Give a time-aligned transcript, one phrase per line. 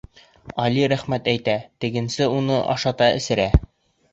[0.63, 1.55] Али рәхмәт әйтә,
[1.85, 3.49] тегенсе уны ашата-эсерә.